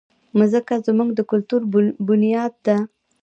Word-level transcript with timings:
مځکه 0.37 0.75
زموږ 0.87 1.09
د 1.15 1.19
کلتور 1.31 1.61
بنیاد 2.07 2.53
ده. 2.65 2.77